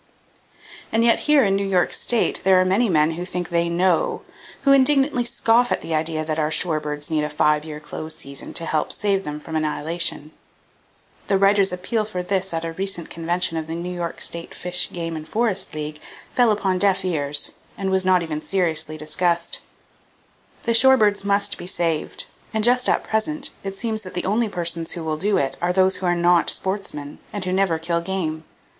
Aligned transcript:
And 0.91 1.03
yet, 1.03 1.19
here 1.29 1.43
in 1.43 1.55
New 1.55 1.67
York 1.67 1.93
state 1.93 2.41
there 2.43 2.59
are 2.59 2.65
many 2.65 2.89
men 2.89 3.11
who 3.11 3.23
think 3.23 3.49
they 3.49 3.69
"know," 3.69 4.23
who 4.63 4.71
indignantly 4.73 5.23
scoff 5.23 5.71
at 5.71 5.81
the 5.83 5.93
idea 5.93 6.25
that 6.25 6.39
our 6.39 6.49
shore 6.49 6.79
birds 6.79 7.11
need 7.11 7.23
a 7.23 7.29
five 7.29 7.63
year 7.63 7.79
close 7.79 8.15
season 8.15 8.51
to 8.55 8.65
help 8.65 8.91
save 8.91 9.23
them 9.23 9.39
from 9.39 9.55
annihilation. 9.55 10.31
The 11.27 11.37
writer's 11.37 11.71
appeal 11.71 12.03
for 12.05 12.23
this 12.23 12.51
at 12.51 12.65
a 12.65 12.71
recent 12.71 13.11
convention 13.11 13.57
of 13.57 13.67
the 13.67 13.75
New 13.75 13.93
York 13.93 14.21
State 14.21 14.55
Fish, 14.55 14.89
Game 14.91 15.15
and 15.15 15.29
Forest 15.29 15.75
League 15.75 15.99
fell 16.33 16.49
upon 16.51 16.79
deaf 16.79 17.05
ears, 17.05 17.51
and 17.77 17.91
was 17.91 18.03
not 18.03 18.23
even 18.23 18.41
seriously 18.41 18.97
discussed. 18.97 19.59
The 20.63 20.73
shore 20.73 20.97
birds 20.97 21.23
must 21.23 21.59
be 21.59 21.67
saved; 21.67 22.25
and 22.55 22.63
just 22.63 22.89
at 22.89 23.03
present 23.03 23.51
it 23.63 23.75
seems 23.75 24.01
that 24.01 24.15
the 24.15 24.25
only 24.25 24.49
persons 24.49 24.93
who 24.93 25.03
will 25.03 25.17
do 25.17 25.37
it 25.37 25.57
are 25.61 25.71
those 25.71 25.97
who 25.97 26.07
are 26.07 26.15
not 26.15 26.49
sportsmen, 26.49 27.19
and 27.31 27.45
who 27.45 27.53
never 27.53 27.77
kill 27.77 28.01
game! 28.01 28.45